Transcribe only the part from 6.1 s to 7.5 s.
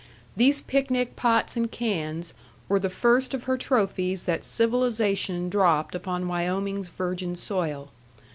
Wyoming's virgin